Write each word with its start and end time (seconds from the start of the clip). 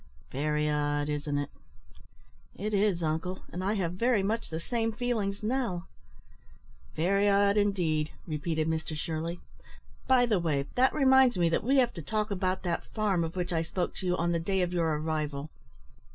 Very 0.31 0.67
odd, 0.67 1.09
isn't 1.09 1.37
it?" 1.37 1.51
"It 2.55 2.73
is, 2.73 3.03
uncle; 3.03 3.43
and 3.53 3.63
I 3.63 3.73
have 3.75 3.93
very 3.93 4.23
much 4.23 4.49
the 4.49 4.59
same 4.59 4.91
feelings 4.91 5.43
now." 5.43 5.89
"Very 6.95 7.29
odd, 7.29 7.55
indeed," 7.55 8.09
repeated 8.25 8.67
Mr 8.67 8.97
Shirley. 8.97 9.41
"By 10.07 10.25
the 10.25 10.39
way, 10.39 10.65
that 10.73 10.91
reminds 10.95 11.37
me 11.37 11.49
that 11.49 11.63
we 11.63 11.77
have 11.77 11.93
to 11.93 12.01
talk 12.01 12.31
about 12.31 12.63
that 12.63 12.91
farm 12.95 13.23
of 13.23 13.35
which 13.35 13.53
I 13.53 13.61
spoke 13.61 13.93
to 13.97 14.07
you 14.07 14.17
on 14.17 14.31
the 14.31 14.39
day 14.39 14.63
of 14.63 14.73
your 14.73 14.87
arrival." 14.97 15.51